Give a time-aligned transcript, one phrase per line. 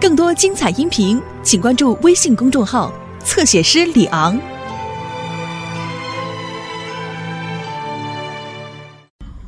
[0.00, 2.92] 更多精彩音频，请关注微信公众号
[3.24, 4.38] “侧写师李昂”。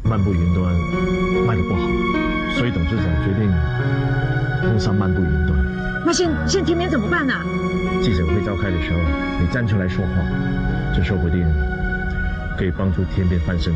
[0.02, 0.74] 漫步云端
[1.46, 1.80] 卖的不好，
[2.58, 3.48] 所以董事长决定
[4.60, 5.56] 封杀漫步云端。
[6.04, 7.32] 那现现天边怎么办呢、
[8.02, 8.98] 记者会召开的时候，
[9.40, 10.14] 你站出来说话，
[10.96, 11.46] 这说不定
[12.58, 13.72] 可以帮助天边翻身。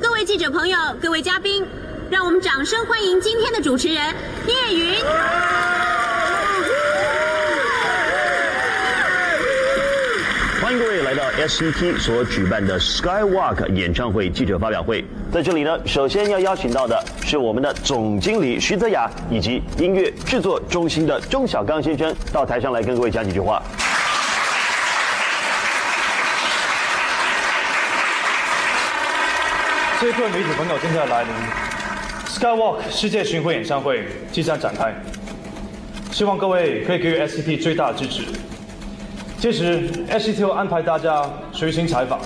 [0.00, 1.66] 各位记者朋友，各位嘉宾，
[2.08, 4.14] 让我们掌声欢迎今天的主持人
[4.46, 4.94] 聂云。
[10.78, 15.04] 各位来到 SET 所举办的 Skywalk 演唱会记者发表会。
[15.32, 23.62] 在这里呢，首先要邀请到的是我们的总经理徐泽雅，以及音乐制作中心的钟小刚先生到台上来跟各位讲几句话。
[30.00, 31.32] 所以各位，媒体朋友正在来临
[32.26, 34.92] ，Skywalk 世界巡回演唱会即将展开，
[36.10, 38.22] 希望各位可以给予 SCT 最大的支持。
[39.44, 42.18] 届时，SCTO 安排大家随行采访，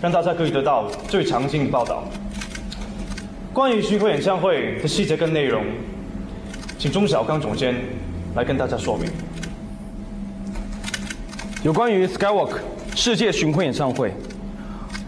[0.00, 2.02] 让大家可以得到最详尽的报道。
[3.52, 5.62] 关于巡回演唱会的细节跟内容，
[6.78, 7.74] 请钟小刚总监
[8.34, 9.06] 来跟大家说明。
[11.62, 12.52] 有关于 Skywalk
[12.94, 14.14] 世界巡回演唱会，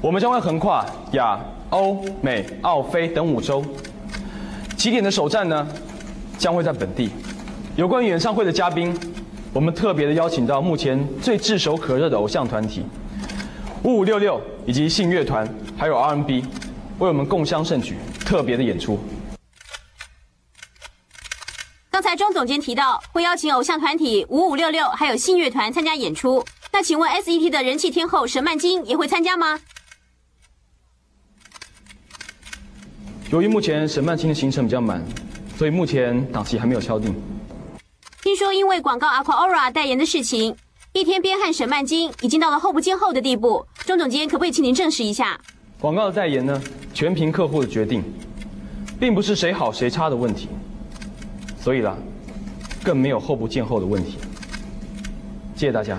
[0.02, 1.40] 我们将会横跨亚、
[1.70, 3.64] 欧、美、澳、非等五洲。
[4.76, 5.66] 起点的首站呢，
[6.36, 7.08] 将会在本地。
[7.74, 8.94] 有关于演唱会的嘉宾，
[9.52, 12.84] 我们特别的邀请到目前最炙手可热的偶像团体
[13.82, 16.42] 五五六六以及信乐团，还有 R&B，
[16.98, 18.98] 为我们共襄盛举，特别的演出。
[21.90, 29.58] 刚才钟总监提到会邀请偶像团体五五六六还有信乐团参加演出，那请问 SET 的人气天后沈曼金也会参加吗？
[33.30, 35.02] 由于目前沈曼青的行程比较满，
[35.56, 37.14] 所以目前档期还没有敲定。
[38.22, 40.54] 听说因为广告 Aquaora 代言的事情，
[40.92, 43.64] 一天边和沈曼金已经到了后不见后的地步。
[43.86, 45.38] 钟总监可不可以请您证实一下？
[45.80, 46.60] 广告的代言呢，
[46.92, 48.02] 全凭客户的决定，
[48.98, 50.48] 并不是谁好谁差的问题。
[51.60, 51.96] 所以啦，
[52.82, 54.18] 更没有后不见后的问题。
[55.54, 55.98] 谢谢大家。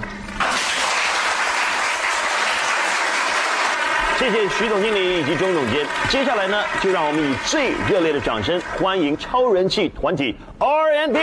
[4.19, 5.87] 谢谢徐总经理以及钟总监。
[6.09, 11.19] 接下来呢，就让我们以最热烈的掌声欢迎超人气团体 R&B。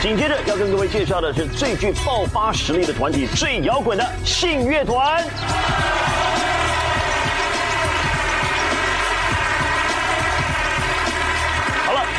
[0.00, 5.22] 紧接着要跟各位介绍的是最具爆发实力的团体，最摇滚的信乐团。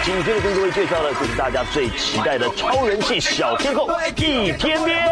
[0.07, 5.06] 紧接着跟各位介绍的就是大家最期待的超人气小天后易天边。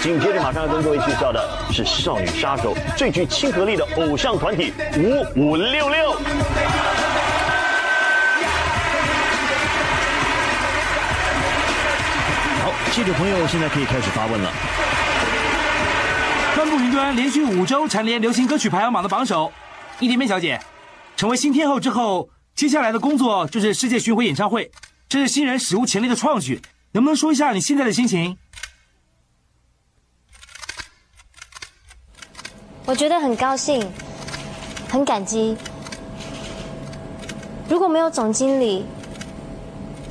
[0.00, 6.12] 紧接着马上要跟各位介绍的是少女杀手最具亲和力的偶像团体五五六六。
[12.62, 14.48] 好，记者朋友现在可以开始发问了。
[16.64, 19.50] 漫步云端连续五周蝉联流行歌曲排行榜的榜首，
[19.98, 20.60] 易天边小姐
[21.16, 24.70] 成为新天后之后，接下来的工作就是世界巡回演唱会，
[25.08, 26.62] 这是新人史无前例的创举，
[26.92, 28.38] 能不能说一下你现在的心情？
[32.84, 33.84] 我觉得很高兴，
[34.88, 35.56] 很感激。
[37.68, 38.86] 如果没有总经理，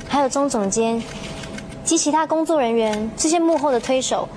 [0.06, 1.02] 还有钟总监
[1.82, 4.28] 及其他工作人员这些幕后的推手，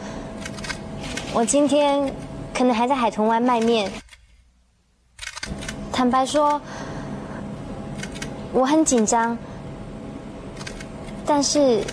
[1.36, 2.16] 我今天
[2.54, 3.92] 可能还在海豚湾卖面。
[5.92, 6.62] 坦白说，
[8.54, 9.38] 我很紧张，
[11.26, 11.84] 但是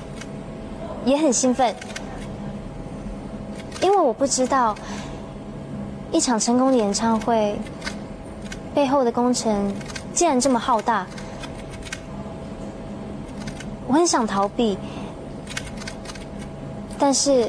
[1.04, 1.74] 也很兴奋，
[3.80, 4.76] 因为我不知道。
[6.12, 7.58] 一场成功的演唱会
[8.74, 9.74] 背后的工程
[10.12, 11.04] 竟然这么浩大，
[13.88, 14.78] 我很想逃避，
[16.96, 17.48] 但是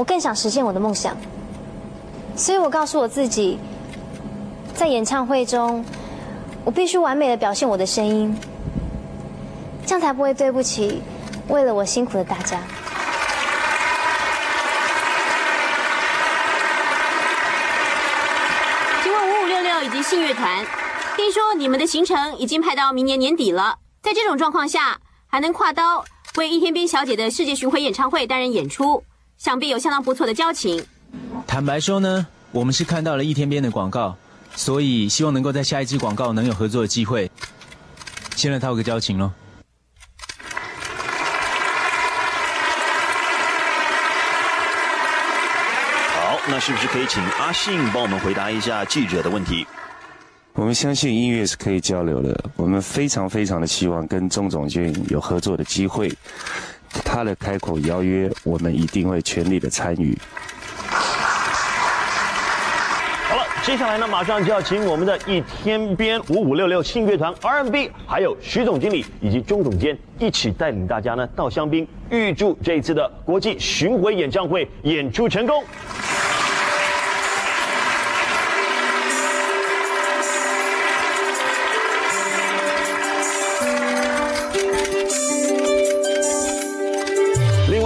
[0.00, 1.14] 我更想实现我的梦想，
[2.34, 3.58] 所以我告诉我自己，
[4.72, 5.84] 在演唱会中，
[6.64, 8.34] 我必须完美的表现我的声音，
[9.84, 11.02] 这样才不会对不起
[11.48, 12.62] 为了我辛苦的大家。
[19.02, 20.64] 请问五五六六以及信乐团，
[21.18, 23.76] 听说你们的行程已经排到明年年底了。
[24.00, 26.02] 在这种状况下，还能跨刀
[26.38, 29.04] 为一天边小姐的世界巡回演唱会担任演出，
[29.40, 30.84] 想必有相当不错的交情。
[31.46, 34.14] 坦白说呢，我们是看到了一天边的广告，
[34.54, 37.30] 所以希望能够在下一支广告能有合作的机会，
[38.36, 39.32] 先来套个交情喽。
[46.12, 49.66] 好，那是不是可以请阿信帮我们回答一下记者的问题？
[50.52, 56.12] 我们相信音乐是可以交流的，我们非常非常的希望跟钟总监有合作的机会。
[57.12, 60.16] 他的开口邀约，我们一定会全力的参与。
[63.28, 75.64] 好了，接下来呢，马上就要请我们的一天边五五六六信乐团 R&B，还有徐总经理以及钟总监一起带领大家呢到香槟，预祝这一次的国际巡回演唱会演出成功。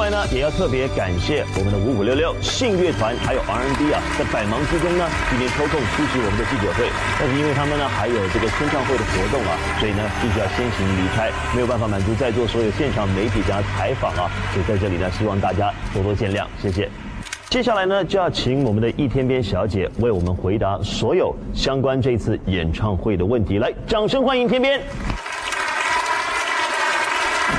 [0.05, 6.93] 外呢，也要特别感谢我们的五五六六信乐团，还有 R N B 啊，在百忙之中呢，今天抽空出席我们的记者会。
[7.19, 16.87] 但是因为他们呢还有这个签唱会的活动啊，所以呢必须要先行离开，没有办法满足在座所有现场媒体加采访啊，所以在这里呢，希望大家多多见谅，谢谢。
[17.49, 23.57] 接下来呢，就要请我们的易天边小姐为我们回答所有相关这次演唱会的问题。
[23.57, 24.83] 来，掌声欢迎天边。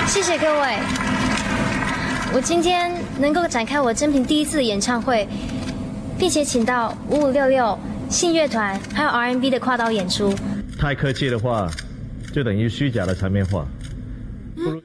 [0.05, 1.14] 谢谢各位。
[2.35, 5.25] 我今天能够展开我真平第一次的演唱会，
[6.19, 7.79] 并且请到五五六六
[8.09, 10.35] 信乐团还有 R&B 的跨刀演出。
[10.77, 11.71] 太客气的话，
[12.33, 13.65] 就等于虚假的场面话。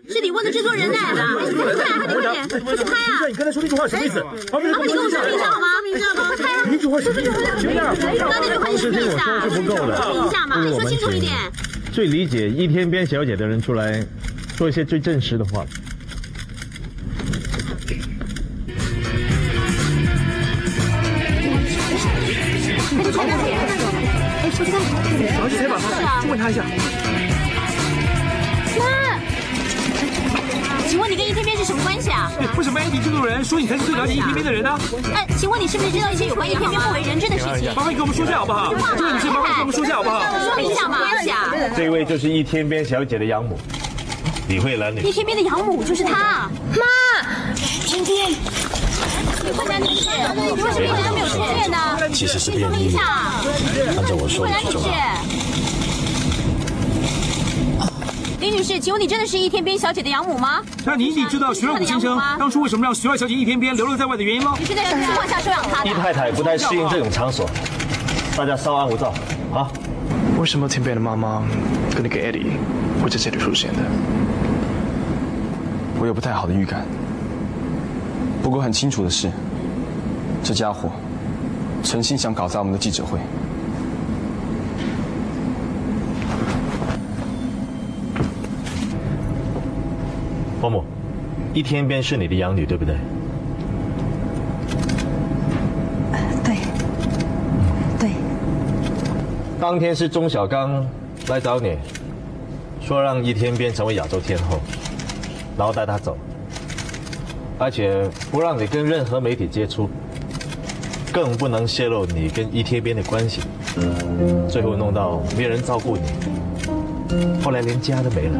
[0.08, 0.96] 是你问的制作人呢？
[1.02, 3.26] 快快点快点，快去拍啊！
[3.26, 4.22] 你刚才说那句话什么意思？
[4.52, 5.66] 麻烦你给我说明一下好吗？
[5.82, 6.30] 明一下吗？
[6.38, 6.62] 拍啊！
[6.70, 7.32] 那句话什么意思？
[7.32, 10.00] 就这样，那你快点说明一下，是不够的。
[10.00, 11.32] 说明一下嘛，你说清楚一点。
[11.92, 14.06] 最理解一天边小姐的人出来，
[14.56, 15.66] 说一些最真实的话。
[26.30, 26.62] 问他一下。
[28.78, 29.18] 妈，
[30.88, 32.30] 请问你跟易天边是什么关系啊？
[32.56, 34.78] 为什么 Andy 制作人说你才是最了解易天边的人呢？
[35.12, 37.74] 哎，请问你是不是知道一些有关易天边不为人知的事情？
[37.74, 38.72] 麻烦你给我们说一下好不好？
[38.96, 40.22] 这位女士，麻烦你给我们说一下好不好？
[40.38, 41.52] 说明一下嘛，关系啊。
[41.76, 43.58] 这位就是易天边小姐的养母，
[44.48, 46.48] 李慧兰女一天边的养母就是她。
[46.78, 46.86] 妈，
[47.86, 48.32] 今天。
[49.56, 51.76] 慧兰女士，你为什么一直都没有出现呢？
[52.12, 52.94] 其实是便衣。
[52.96, 54.80] 按照我说的去做。
[58.40, 60.62] 李女士，请问你真的是易天边小姐的养母吗？
[60.86, 64.54] 那你已经知道徐二虎先生当初为什么让徐二小姐易天边流落在外的原因吗？
[64.58, 65.90] 你是在什么情况下收养她的？
[65.90, 67.46] 易太太不太适应这种场所，
[68.34, 69.12] 大家稍安勿躁，
[69.52, 69.70] 啊。
[70.38, 71.42] 为什么天边的妈妈
[71.94, 72.52] 跟那个 Eddie
[73.02, 73.78] 会在这里出现的？
[76.00, 76.86] 我有不太好的预感。
[78.42, 79.30] 不过很清楚的是，
[80.42, 80.90] 这家伙
[81.84, 83.18] 诚心想搞砸我们的记者会。
[90.60, 90.84] 伯母，
[91.54, 92.94] 一天边是你的养女，对不对？
[96.44, 96.56] 对，
[97.98, 98.10] 对。
[99.58, 100.86] 当天是钟小刚
[101.28, 101.78] 来找你，
[102.82, 104.60] 说让一天边成为亚洲天后，
[105.56, 106.14] 然后带她走，
[107.58, 109.88] 而且不让你跟任何媒体接触，
[111.10, 113.40] 更不能泄露你跟一天边的关系，
[114.46, 116.02] 最后弄到没人照顾你，
[117.42, 118.38] 后来连家都没了，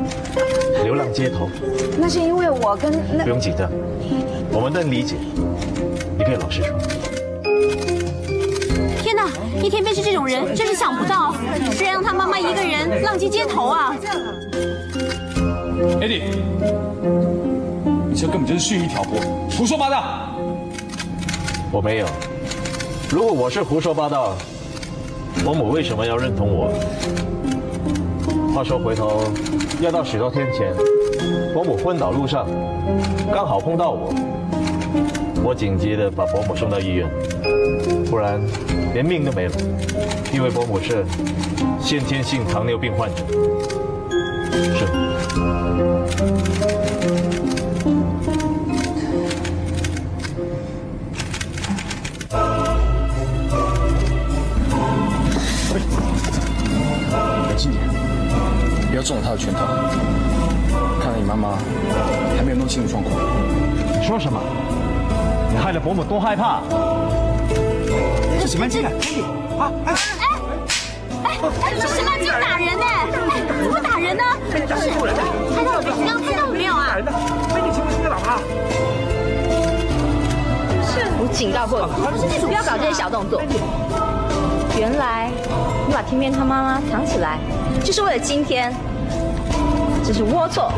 [0.84, 1.48] 流浪街头。
[1.98, 3.70] 那是因为我跟那不用紧张，
[4.52, 5.16] 我们能理解，
[6.18, 6.76] 你可以老实说。
[9.02, 9.28] 天哪，
[9.62, 11.34] 一天边是这种人，真是想不到，
[11.76, 13.94] 居然让他妈妈一个人浪迹街头啊
[16.00, 16.22] ！Eddie，
[18.08, 19.20] 你这根本就是蓄意挑拨，
[19.50, 20.04] 胡说八道。
[21.72, 22.06] 我没有，
[23.10, 24.36] 如果我是胡说八道，
[25.44, 26.72] 伯母为什么要认同我？
[28.54, 29.22] 话说回头
[29.80, 30.74] 要到许多天前，
[31.54, 32.46] 伯母昏倒路上，
[33.32, 34.12] 刚好碰到我，
[35.42, 37.08] 我紧急的把伯母送到医院，
[38.10, 38.38] 不然
[38.92, 39.54] 连命都没了，
[40.34, 41.02] 因为伯母是
[41.80, 43.24] 先天性糖尿病患者。
[44.52, 44.84] 是。
[57.48, 58.09] 冷静点，
[59.00, 59.60] 不要中了他的圈套。
[61.00, 61.56] 看来你妈妈
[62.36, 63.16] 还没有弄清楚状况。
[63.98, 64.38] 你说什么？
[65.50, 66.60] 你害得伯母多害怕！
[68.38, 68.92] 这什么劲啊？
[69.58, 69.72] 啊！
[69.86, 69.96] 哎哎
[71.24, 71.72] 哎！
[71.80, 72.84] 这什么劲打人呢？
[73.30, 74.22] 哎，怎么打人呢？
[74.52, 75.96] 是拍到我没？
[75.96, 76.98] 你刚刚拍到我没有啊？
[77.54, 78.36] 美女，请问是你老婆？
[80.84, 81.88] 是，我警告过
[82.28, 83.40] 你，不要搞这些小动作。
[84.78, 85.30] 原来
[85.88, 87.38] 你把天边他妈妈藏起来，
[87.82, 88.74] 就是为了今天，
[90.12, 90.72] 真是龌龊。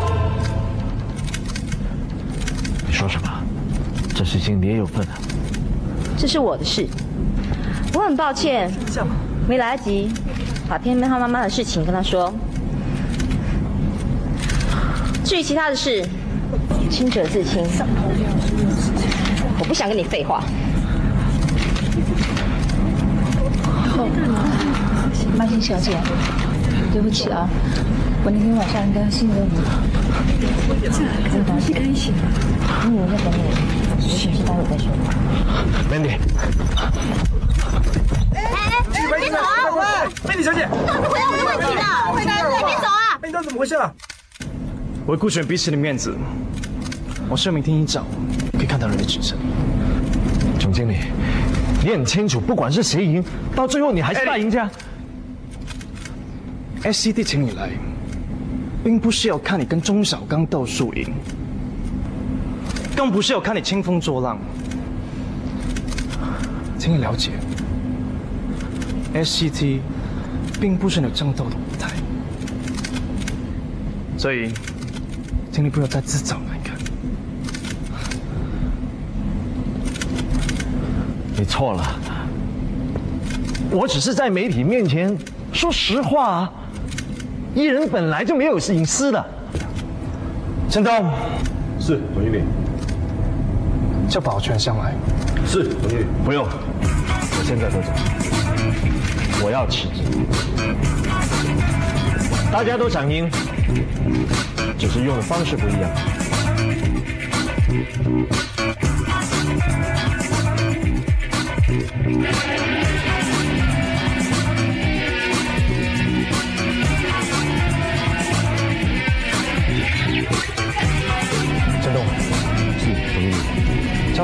[2.87, 3.29] 你说什么？
[4.15, 5.17] 这事情你也有份啊！
[6.19, 6.87] 这是我的事。
[7.95, 8.71] 我很抱歉，
[9.49, 10.11] 没来得及
[10.69, 12.31] 把天边他妈妈的事情跟他说。
[15.25, 16.07] 至于其他的事，
[16.91, 17.65] 清者自清。
[19.59, 20.43] 我不想跟你废话。
[25.39, 25.97] 曼心小姐，
[26.93, 27.49] 对不起啊，
[28.25, 29.57] 我那天晚上应该信任你。
[31.33, 32.19] 这东西可以写吗？
[32.85, 33.43] 嗯，我在等你，
[34.07, 34.87] 有请示待会再说。
[35.91, 36.19] Mandy，
[38.35, 39.37] 哎哎，别走
[39.79, 40.07] 啊！
[40.29, 40.77] 美女小姐，你
[41.09, 41.83] 回答我的问题呢！
[42.13, 42.31] 回答
[42.67, 43.19] 别走啊！
[43.23, 43.93] 哎，那怎么回事啊？
[45.07, 46.17] 为顾全彼此的面子，
[47.29, 48.05] 我是明天一早
[48.53, 49.37] 可以看到人的指证。
[50.61, 50.97] 总经理，
[51.83, 53.25] 你很清楚，不管是谁赢，
[53.55, 54.71] 到最后你还是大赢家。
[56.85, 57.71] SCD 请你来，
[58.85, 61.13] 并不是要看你跟钟小刚斗输赢，
[62.97, 64.39] 更不是要看你兴风作浪。
[66.79, 67.31] 请你了解
[69.15, 69.79] ，SCT
[70.61, 71.91] 并不是你战斗的舞台，
[74.19, 74.53] 所以，
[75.53, 76.77] 请你不要再自找难堪。
[81.37, 82.01] 你错了，
[83.71, 85.17] 我只是在媒体面前
[85.53, 86.53] 说实话啊。
[87.55, 89.25] 艺人本来就没有隐私的。
[90.71, 91.11] 陈东，
[91.79, 92.43] 是总经理。
[94.09, 94.95] 叫保全上来。
[95.47, 96.07] 是总经理。
[96.25, 97.93] 不用，我现在就走。
[99.45, 100.03] 我要辞职。
[102.51, 103.31] 大家都想赢，
[104.79, 105.91] 只是用的方式不一样。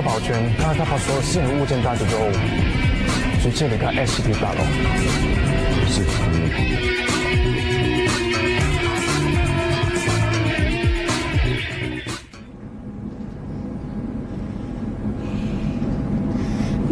[0.01, 2.23] 保全，看他把所有私人物件带走之后，
[3.43, 4.61] 直接离开 SCT 大楼。
[5.87, 6.03] 是。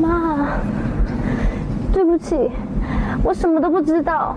[0.00, 0.58] 妈，
[1.92, 2.50] 对不起，
[3.22, 4.36] 我什么都不知道，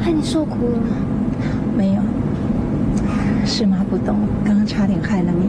[0.00, 0.78] 害你受苦了。
[1.76, 2.02] 没有，
[3.44, 5.48] 是妈不懂，刚刚差点害了你。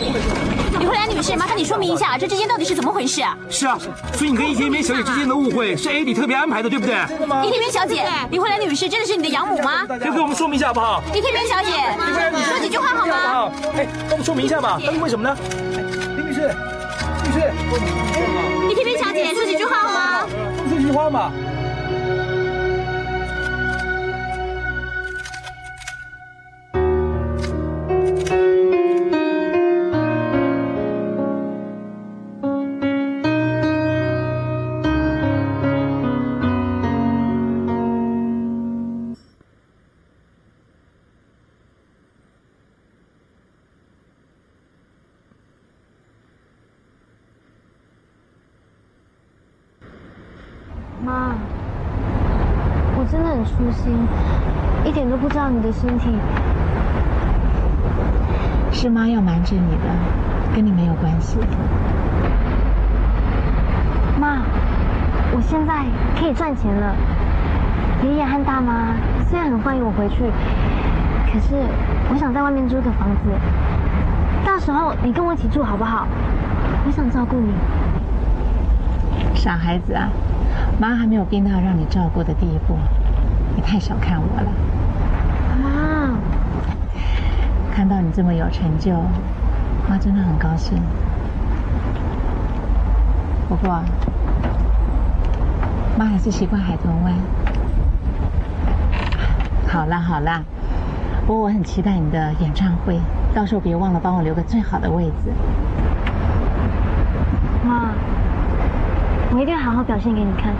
[0.00, 3.36] 李慧兰女士，麻烦你说明一下，这之间到底是怎么回事啊？
[3.48, 3.78] 是啊，
[4.14, 6.94] 所以你跟易天边小姐之间的误会是 AD 特别安排的，对不对？
[7.46, 9.86] 易天边小姐，李慧兰女士真的是你的养母吗？
[9.86, 11.02] 可以给我们说明一下好不好？
[11.14, 11.70] 易天边小姐，
[12.50, 13.52] 说几句话好吗？
[13.76, 15.36] 哎，帮我们说明一下吧，到底为什么呢？
[16.16, 16.54] 林女士，
[17.24, 17.52] 女士，
[18.70, 20.26] 易天边小姐，说几句话好吗？
[20.68, 21.30] 说几句话嘛。
[55.64, 56.10] 的身体。
[58.70, 61.38] 是妈要瞒着你的，跟你没有关系。
[64.20, 64.42] 妈，
[65.32, 65.84] 我现在
[66.18, 66.94] 可以赚钱了。
[68.02, 68.92] 爷爷和大妈
[69.30, 70.24] 虽然很欢迎我回去，
[71.32, 71.54] 可是
[72.10, 73.30] 我想在外面租个房子，
[74.44, 76.06] 到时候你跟我一起住好不好？
[76.84, 77.54] 我想照顾你。
[79.34, 80.10] 傻孩子啊，
[80.78, 82.76] 妈还没有变到让你照顾的地步，
[83.56, 84.48] 你太小看我了。
[85.64, 86.10] 妈，
[87.74, 88.92] 看到你这么有成就，
[89.88, 90.78] 妈真的很高兴。
[93.48, 93.82] 不过，
[95.98, 97.14] 妈还是习惯海豚湾。
[99.66, 100.42] 好啦好啦，
[101.26, 103.00] 不过我很期待你的演唱会，
[103.34, 105.32] 到时候别忘了帮我留个最好的位置。
[107.64, 107.88] 妈，
[109.32, 110.52] 我一定好好表现给你看。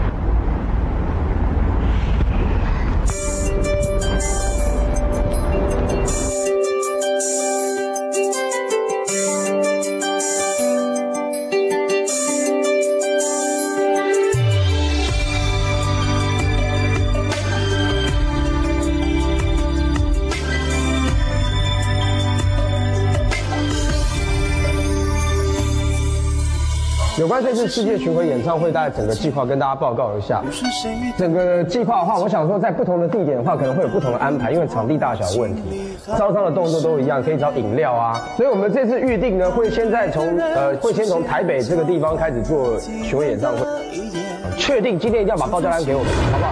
[27.45, 30.41] 这次世界巡回演唱会，大概整个计划跟大家报告一下。
[31.15, 35.95] 整个计划的话，我想说，在不同的地点的话，可能会有不同的安排，因为场地大小问题。
[36.17, 38.19] 招商的动作都一样，可以找饮料啊。
[38.35, 43.63] 所以我们这次预定呢，会现在从呃，会先从台北这个地方开始做巡回演唱会。
[44.57, 46.51] 确定今天一定要把报价单给我们，好不好？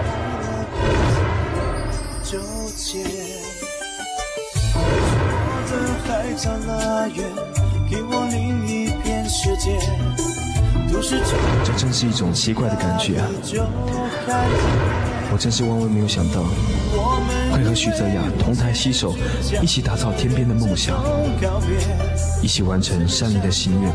[11.63, 13.27] 这真是一种奇怪的感觉啊！
[15.31, 16.43] 我真是万万没有想到，
[17.51, 19.13] 会和许泽雅同台携手，
[19.61, 20.95] 一起打造天边的梦想，
[22.41, 23.91] 一起完成善意的心愿。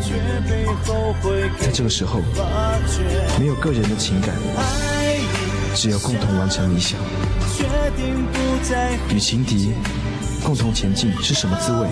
[1.59, 2.21] 在这个时候，
[3.39, 4.35] 没有个人的情感，
[5.75, 7.01] 只有共同完成理想。
[9.11, 9.73] 与情敌
[10.45, 11.89] 共同前进是什么滋味？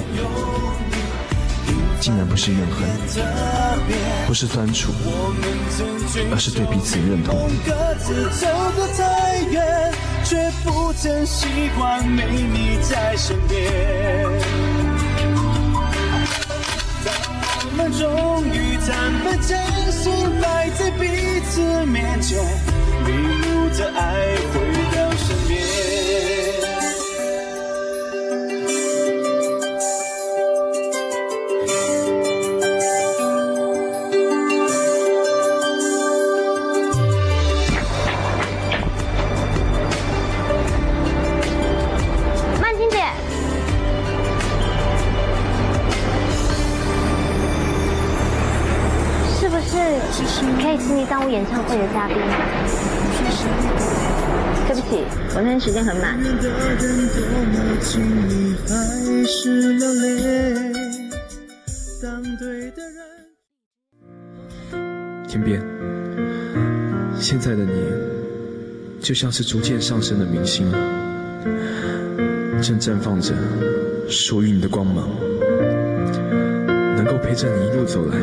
[2.06, 2.88] 竟然不是怨恨，
[4.28, 4.92] 不是酸楚，
[6.30, 7.50] 而是对彼此认同。
[7.66, 8.46] 各自走
[8.76, 13.60] 得太远，却不曾习惯没你在身边。
[17.58, 19.58] 我们终于坦白真
[19.90, 22.38] 心摆在彼此面前，
[23.04, 23.10] 迷
[23.42, 24.14] 路的爱
[24.54, 24.54] 回
[24.94, 25.10] 到
[51.76, 52.32] 我演唱会的嘉宾。
[54.66, 55.04] 对不起，
[55.34, 56.18] 我那天时间很满。
[65.28, 65.60] 天边，
[67.18, 67.72] 现在的你，
[69.00, 70.72] 就像是逐渐上升的明星，
[72.62, 73.34] 正绽放着
[74.08, 75.10] 属于你的光芒，
[76.96, 78.16] 能够陪着你一路走来。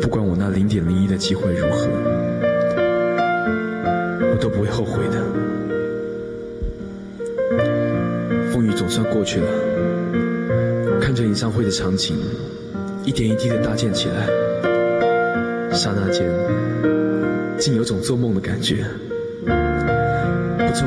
[0.00, 1.86] 不管我那零点零一的机会如何，
[4.32, 5.20] 我都不会后悔的。
[8.50, 9.46] 风雨总算过去了，
[11.00, 12.16] 看着演唱会的场景
[13.04, 14.26] 一点一滴的搭建起来，
[15.72, 16.26] 刹那间
[17.58, 18.84] 竟有种做梦的感觉。
[19.44, 20.86] 不错，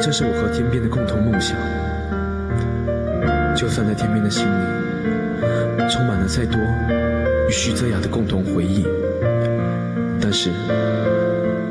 [0.00, 1.56] 这是我和天边的共同梦想。
[3.56, 4.50] 就算在天边的心里
[5.88, 6.60] 充满了再多。
[7.50, 8.86] 与徐泽雅的共同回忆，
[10.20, 10.50] 但是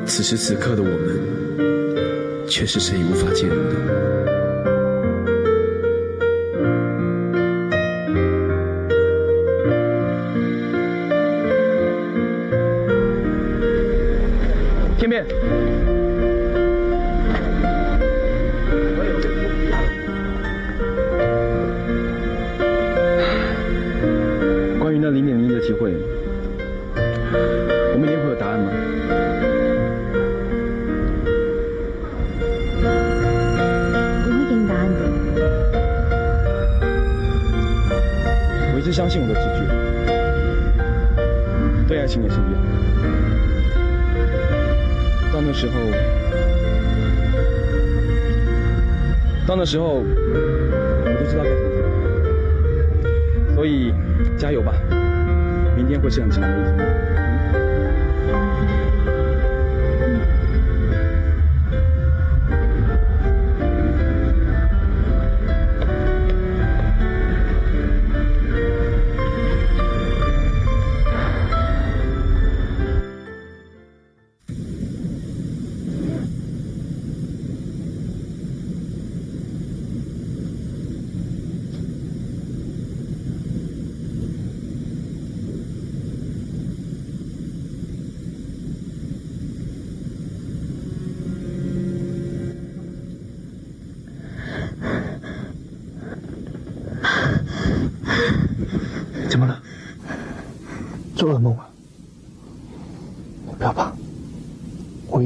[0.05, 4.08] 此时此刻的我们，却是谁也无法介入的。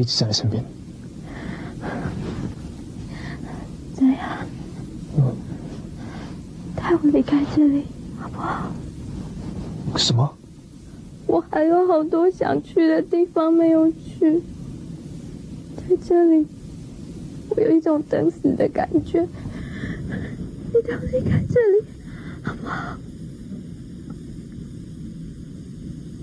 [0.03, 0.61] 一直在你身边。
[3.95, 4.45] 这样，
[6.75, 7.85] 带我离开这里，
[8.19, 8.69] 好不好？
[9.97, 10.37] 什么？
[11.25, 14.41] 我还有好多想去的地方没有去，
[15.77, 16.45] 在这里，
[17.51, 19.21] 我有一种等死的感觉。
[19.21, 21.81] 你带我离开这里，
[22.43, 22.97] 好不好？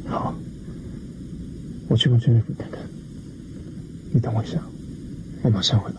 [0.06, 0.34] 好，
[1.88, 2.79] 我去问军乐府看看。
[4.20, 4.58] 等我一下，
[5.42, 5.96] 我马上回来。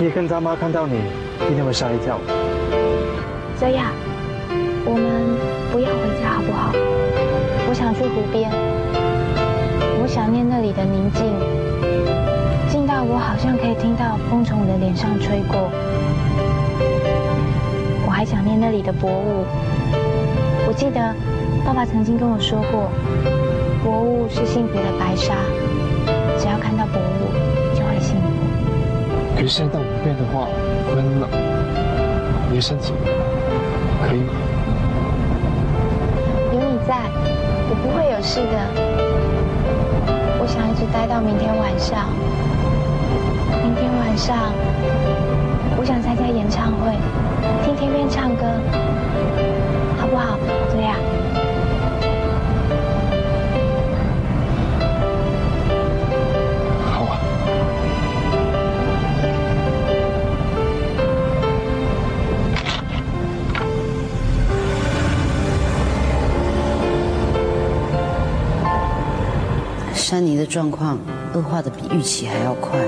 [0.00, 0.94] 你跟他妈看到你，
[1.50, 2.18] 一定会吓一跳。
[3.58, 3.90] 泽雅，
[4.86, 5.34] 我们
[5.72, 6.70] 不要回家好不好？
[7.68, 8.48] 我想去湖边，
[10.00, 11.26] 我想念那里的宁静，
[12.70, 15.68] 静到我好像可以听到风从我的脸上吹过。
[18.06, 19.44] 我还想念那里的薄雾。
[20.68, 21.12] 我记得
[21.66, 22.88] 爸爸曾经跟我说过，
[23.82, 25.34] 薄雾是幸福的白纱，
[26.38, 27.34] 只要看到薄雾
[27.74, 28.30] 就会幸福。
[29.34, 30.46] 可是现在到湖边的话
[30.86, 31.28] 会很冷，
[32.50, 32.92] 你的身体
[36.52, 37.10] 有你在，
[37.68, 38.56] 我不会有事的。
[40.40, 42.08] 我想一直待到明天晚上。
[43.62, 44.52] 明天晚上，
[45.76, 46.96] 我想参加演唱会，
[47.64, 48.44] 听天边唱歌，
[50.00, 50.38] 好不好？
[50.70, 50.94] 泽雅。
[50.94, 51.07] 好
[70.10, 70.98] 珊妮的状况
[71.34, 72.80] 恶化的比预期还要快，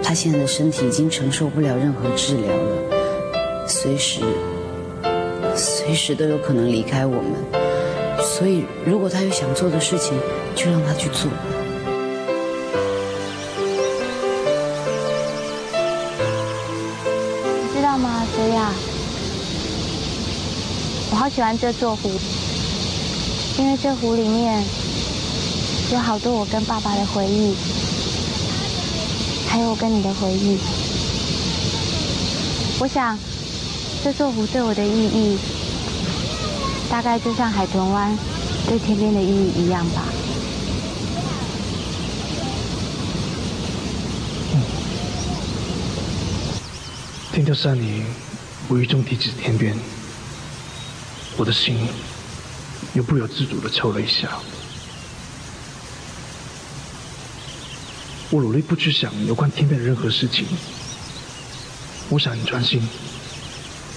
[0.00, 4.20] 她现在的身体已经承受不了任何治疗了，随时
[5.56, 7.32] 随时都有可能离开我们。
[8.22, 10.16] 所以，如果她有想做的事情，
[10.54, 11.28] 就让她去做。
[17.64, 18.72] 你知道吗，泽雅？
[21.10, 22.08] 我好喜欢这座湖，
[23.58, 24.62] 因为这湖里面
[25.90, 27.54] 有好多我跟爸爸的回忆，
[29.48, 30.58] 还有我跟你的回忆。
[32.78, 33.18] 我想，
[34.04, 35.38] 这座湖对我的意义，
[36.90, 38.14] 大概就像海豚湾
[38.68, 40.02] 对天边的意义一样吧。
[47.32, 48.04] 听到山林
[48.68, 49.74] 无意中提起天边，
[51.38, 51.78] 我的心
[52.92, 54.38] 又不由自主的抽了一下。
[58.30, 60.46] 我努力不去想有关天边的任何事情，
[62.10, 62.86] 我想很专心，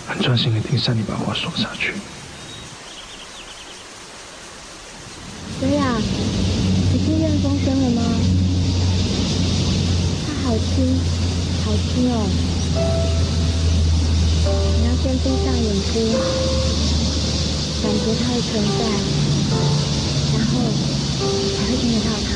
[0.07, 1.93] 很专心的听珊妮把话说下去。
[5.59, 5.97] 泽雅，
[6.93, 8.01] 你听见风声了吗？
[10.25, 10.97] 它好轻，
[11.65, 12.15] 好轻哦。
[14.79, 15.93] 你要先闭上眼睛，
[17.83, 18.81] 感觉它的存在，
[20.31, 20.51] 然后
[21.57, 22.30] 才会听得到它。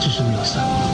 [0.00, 0.89] 只是没有伞，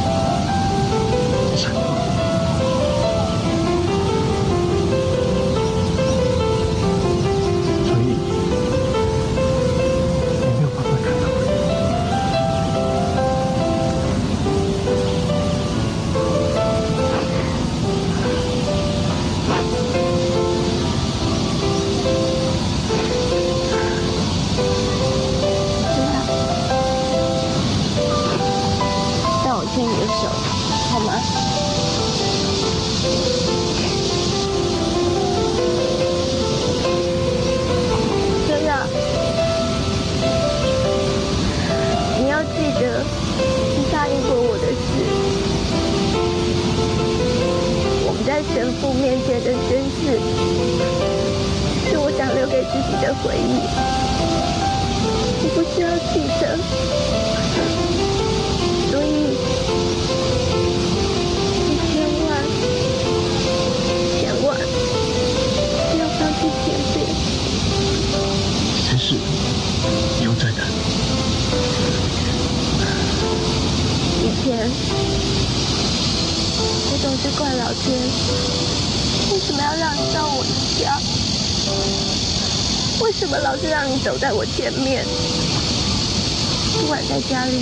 [86.96, 87.52] 管在家里，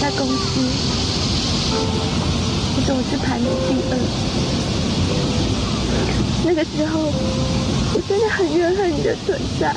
[0.00, 0.36] 在公司，
[2.76, 3.98] 我总是排名第二。
[6.44, 7.00] 那个时候，
[7.94, 9.74] 我真的很怨恨你的存在。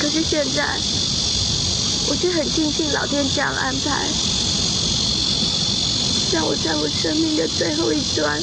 [0.00, 0.76] 可是现在，
[2.08, 4.04] 我却很庆幸老天这样安排，
[6.32, 8.42] 让我在我生命的最后一段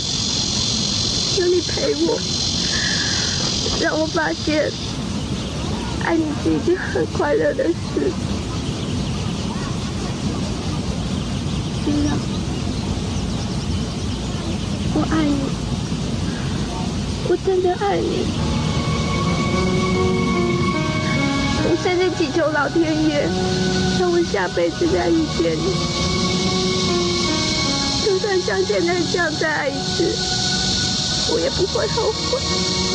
[1.38, 2.18] 有你陪我，
[3.82, 4.72] 让我发现
[6.12, 7.74] 爱你是一件很快乐的事。
[11.86, 12.18] 这样，
[14.94, 15.40] 我爱你，
[17.30, 18.28] 我真的爱你。
[21.64, 23.30] 我现在祈求老天爷，
[23.98, 25.74] 让我下辈子再遇见你。
[28.04, 30.14] 就算像现在这样再爱一次，
[31.32, 32.91] 我也不会后悔。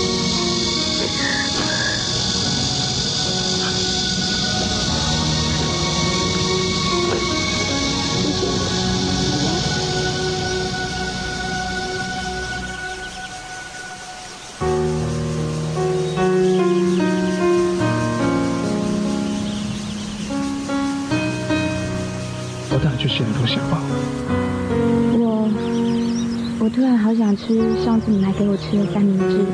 [27.47, 29.47] 吃上次你买给我吃的三明治。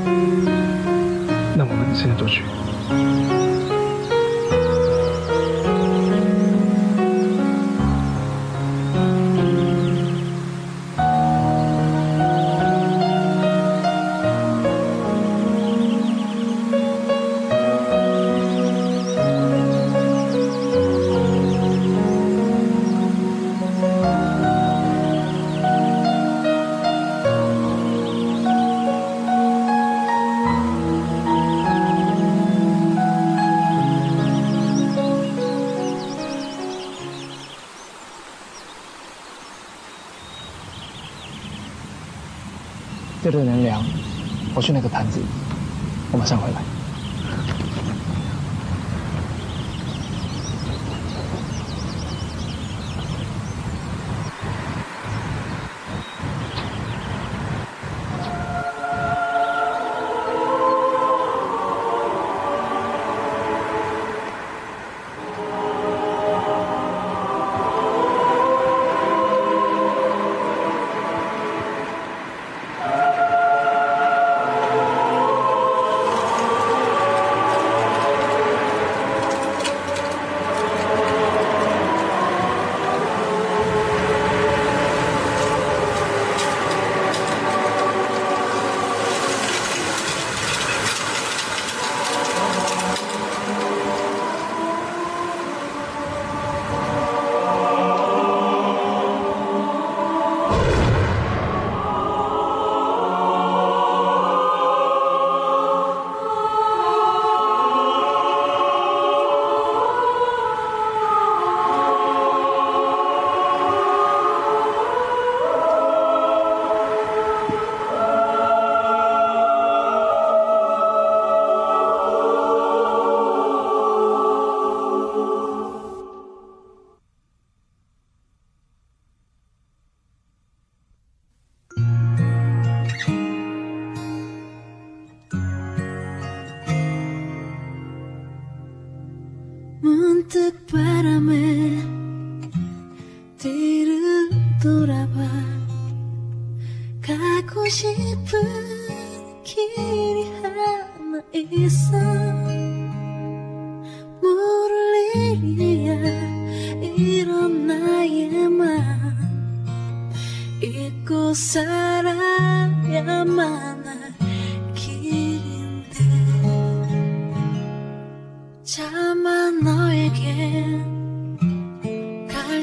[1.55, 2.43] 那我们现在就去。
[44.63, 45.21] 去那个盘子，
[46.13, 46.62] 我马上回来。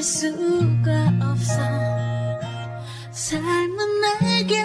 [0.02, 1.60] 수가 없어.
[3.10, 4.64] 삶은 내게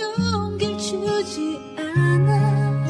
[0.00, 2.86] 용기 주지 않아.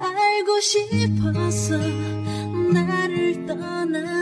[0.00, 1.76] 알고 싶어서
[2.72, 4.21] 나를 떠나.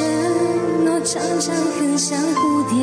[0.00, 2.76] 承诺常常很像蝴蝶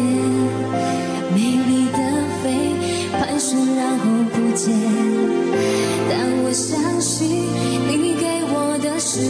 [1.33, 1.97] 美丽的
[2.41, 2.75] 飞
[3.11, 4.73] 盘旋然后不见
[6.09, 7.27] 但我相信
[7.87, 9.21] 你给我的誓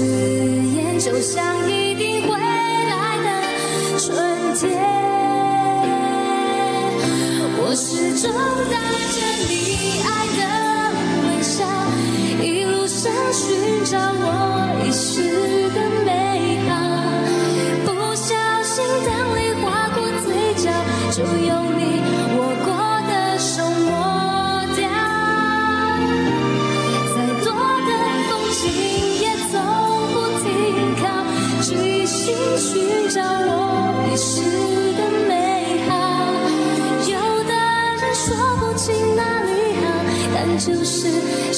[0.75, 3.99] 言就像一定会来的。
[3.99, 4.15] 春
[4.55, 4.67] 天
[7.59, 8.31] 我始终
[8.69, 8.75] 带
[9.15, 9.17] 着
[9.49, 10.07] 你爱
[10.37, 10.41] 的
[11.27, 11.55] 微笑
[12.43, 14.25] 一路上寻找我
[14.85, 15.56] 遗失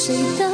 [0.10, 0.49] 谁都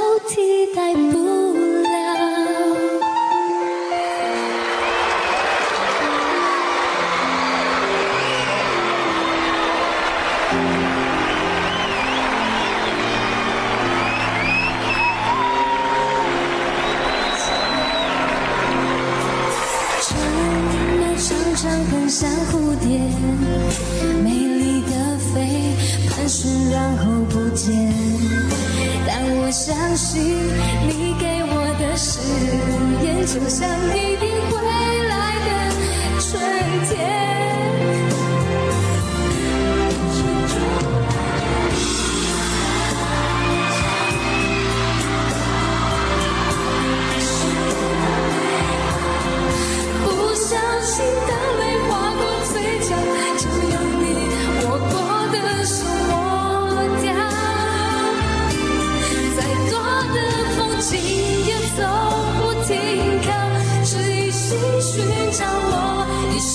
[33.26, 33.68] 就像
[33.98, 36.40] 一定会来的春
[36.88, 37.25] 天。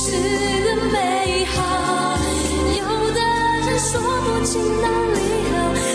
[0.00, 0.12] 我遗失
[0.64, 2.16] 的美好。
[2.78, 2.80] 有
[3.12, 3.20] 的
[3.66, 5.18] 人说不清哪里
[5.50, 5.52] 好，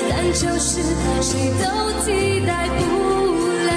[0.09, 0.69] 但就是
[1.21, 1.63] 谁都
[2.05, 2.07] 替
[2.45, 2.79] 代不
[3.65, 3.71] 了。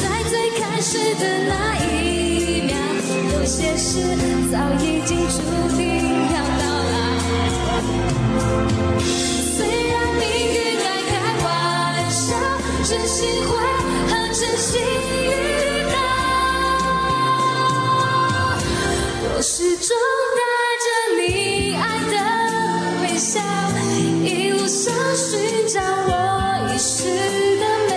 [0.00, 1.52] 在最开始的那
[1.84, 1.84] 一
[2.62, 2.72] 秒，
[3.34, 4.00] 有些事
[4.50, 5.36] 早已经注
[5.76, 5.82] 定
[6.32, 6.62] 要到
[6.92, 6.96] 老。
[9.54, 9.58] 虽
[9.90, 10.24] 然命
[10.54, 11.12] 运爱开
[11.44, 11.46] 玩
[12.10, 12.26] 笑，
[12.88, 13.50] 真心会
[14.08, 14.72] 和真心
[19.46, 19.94] 始终
[20.34, 20.40] 带
[20.80, 20.86] 着
[21.20, 22.16] 你爱的
[23.02, 23.42] 微笑，
[24.24, 27.04] 一路上寻找我遗失
[27.58, 27.93] 的美。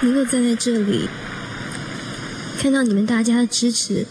[0.00, 1.08] 能够站在这里，
[2.60, 4.06] 看到你们大家的支持，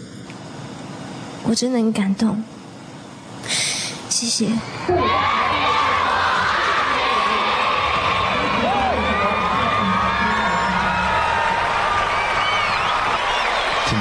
[1.43, 2.43] 我真的很感动。
[4.09, 4.45] 谢谢。
[4.45, 4.57] 天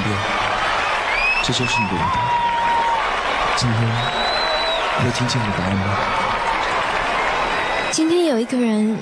[0.03, 0.15] 边，
[1.43, 2.19] 这就是你的舞台。
[3.55, 3.79] 今天
[5.03, 5.83] 会听见你的答案吗？
[7.91, 8.97] 今天有一个人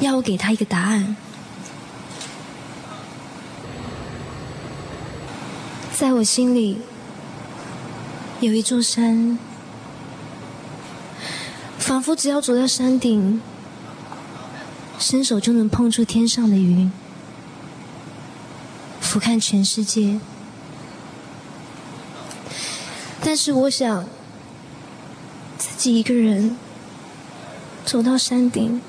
[0.00, 1.16] 要我给他一个答案，
[5.92, 6.78] 在我心里
[8.40, 9.36] 有一座山，
[11.78, 13.42] 仿佛只要走到山顶，
[15.00, 16.92] 伸手就能碰触天上的云，
[19.00, 20.20] 俯瞰全世界。
[23.20, 24.04] 但是我想
[25.58, 26.56] 自己一个人
[27.84, 28.80] 走到山顶，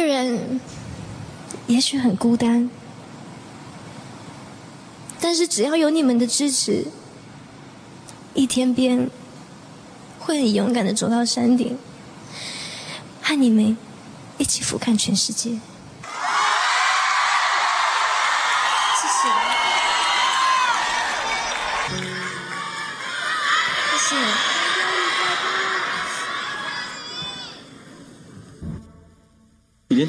[0.00, 0.58] 个人
[1.66, 2.70] 也许很孤单，
[5.20, 6.86] 但是只要有你们的支持，
[8.32, 9.10] 一天边
[10.18, 11.76] 会很勇敢的走到山顶，
[13.20, 13.76] 和你们
[14.38, 15.58] 一起俯瞰全世界。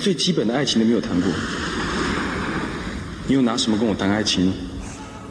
[0.02, 1.32] 最基本的爱情都没有谈过，
[3.28, 4.54] 你又拿什么跟我谈爱情呢？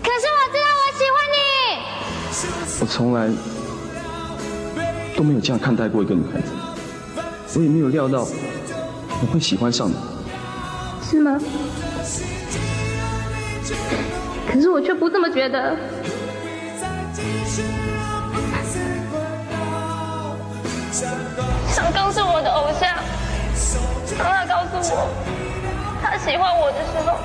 [0.01, 1.43] 可是我知道我喜欢你。
[2.81, 3.29] 我从来
[5.17, 8.25] 都没有这样看待过一个女孩子，我也没有料到
[9.21, 9.95] 我会喜欢上你。
[11.03, 11.37] 是吗？
[14.53, 15.77] 可是我却不这么觉得。
[21.73, 23.00] 小刚是我的偶像，当
[26.03, 27.17] 他喜欢我的时候，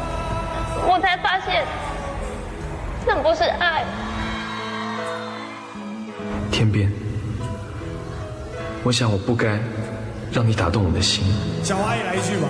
[0.92, 1.64] 我才发现
[3.06, 3.84] 那不是爱。
[6.52, 6.92] 天边，
[8.84, 9.58] 我想我不该
[10.32, 11.24] 让你打动我的心。
[11.64, 12.48] 小阿姨来一句吧。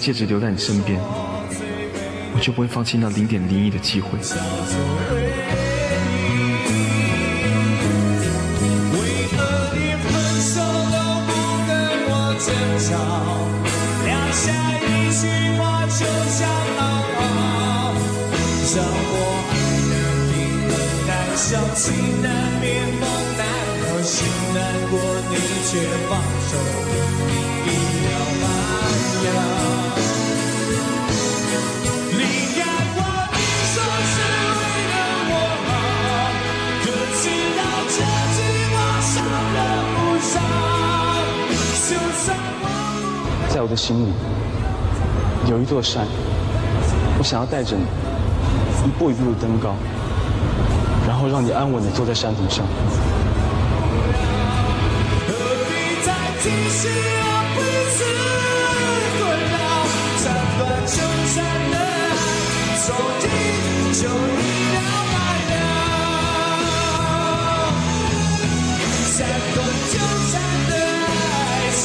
[0.00, 0.98] 戒指留在你身边，
[2.34, 4.18] 我就不会放弃那零点零一的机会。
[4.18, 4.24] 为
[9.28, 9.36] 何
[9.76, 10.08] 你分
[10.40, 10.96] 手都
[11.28, 11.30] 不
[11.68, 11.70] 跟
[12.08, 12.48] 我争
[12.80, 12.88] 吵？
[14.06, 14.48] 撂下
[14.80, 15.28] 一句
[15.60, 16.00] 话就
[16.32, 16.48] 想
[16.78, 16.80] 好
[17.20, 17.92] 好，
[18.74, 19.14] 让我
[19.50, 19.52] 爱
[19.90, 19.94] 的
[20.32, 20.32] 你
[20.64, 20.72] 很
[21.06, 21.84] 难消，情
[22.22, 22.26] 难
[22.62, 23.04] 眠，梦
[23.36, 23.40] 难
[23.84, 24.16] 合，心
[24.54, 24.96] 难过，
[25.28, 25.32] 你
[25.68, 25.70] 却
[26.08, 26.10] 放
[26.48, 26.50] 手
[27.66, 27.68] 一
[28.06, 28.08] 了
[28.40, 28.44] 百
[29.28, 29.59] 了。
[43.60, 44.12] 在我的心里
[45.46, 46.06] 有一座山，
[47.18, 47.82] 我想要带着你
[48.86, 49.74] 一步一步的登高，
[51.06, 52.64] 然后让你安稳的坐在山顶上。
[55.28, 55.34] 何
[55.68, 57.60] 必再继续让彼
[57.92, 58.00] 此
[59.18, 59.60] 困扰？
[60.24, 60.24] 斩
[60.56, 60.96] 断就
[61.36, 62.16] 斩的爱，
[62.80, 63.28] 从今
[63.92, 64.40] 就一
[64.72, 64.80] 了
[65.12, 65.14] 百
[65.50, 65.52] 了。
[69.18, 69.60] 斩断
[69.92, 69.94] 就
[70.32, 70.40] 斩
[70.70, 71.84] 的爱，从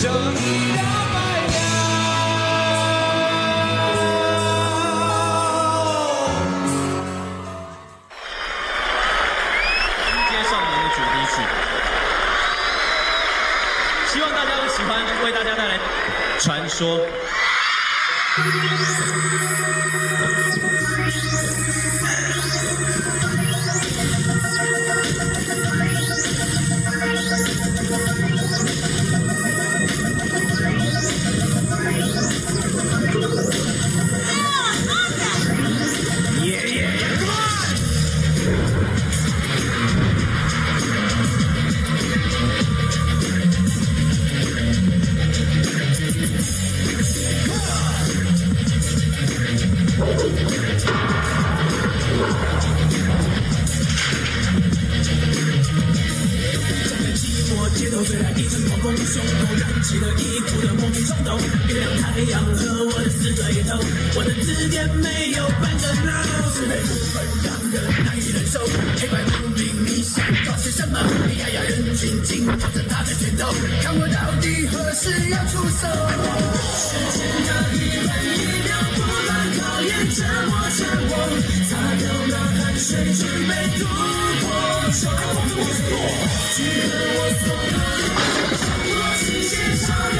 [0.00, 1.18] 生日快
[1.48, 1.56] 乐
[10.06, 11.36] 迎接少年的主题曲
[14.06, 14.88] 希望大家都喜欢
[15.24, 15.72] 为大家带来
[16.38, 17.00] 传说。
[58.48, 61.38] 阵狂风，胸口燃起了一股的莫名冲动。
[61.68, 63.78] 月亮、太阳和我的死对头，
[64.16, 66.16] 我的字典没有半个 no。
[66.54, 68.58] 是非不分让人难以忍受，
[68.96, 70.98] 黑白不明，你想搞些什么？
[71.28, 75.86] 你压压人群，紧握着他的拳头，看我到底何时要出手。
[76.74, 80.80] 时间的一分一秒不断考验着我，着
[81.10, 81.12] 我，
[81.68, 81.70] 擦
[82.00, 83.80] 掉了汗水，准备突
[84.58, 84.90] 破。
[84.90, 85.94] 手爱光着我所落，
[86.56, 87.76] 聚合我所有，
[88.94, 90.18] 我是线上的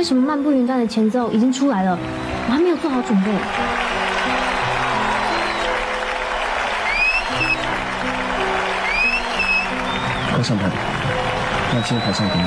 [0.00, 1.98] 为什么漫步云端的前奏已经出来了，
[2.48, 3.30] 我还没有做好准备？
[10.32, 10.70] 快上台，
[11.74, 12.44] 让今天台上等你。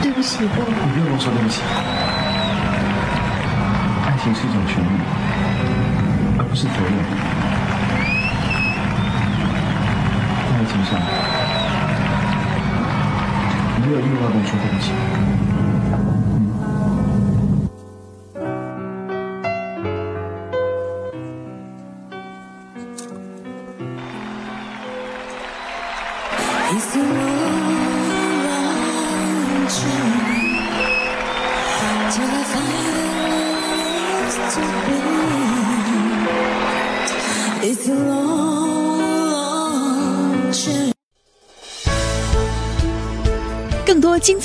[0.00, 1.60] 对不起，我你不用跟我说对不起。
[4.06, 4.88] 爱情是一种权利，
[6.38, 7.39] 而不是责任。
[10.70, 11.00] 在爱情上，
[13.76, 14.42] 你没有义务要跟我